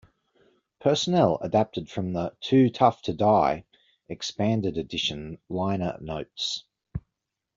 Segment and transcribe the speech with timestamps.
[0.79, 3.65] Personnel adapted from the "Too Tough to Die"
[4.09, 6.63] expanded edition liner notes.